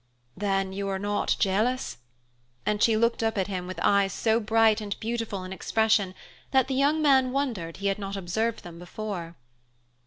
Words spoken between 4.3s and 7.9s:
bright and beautiful in expression that the young man wondered he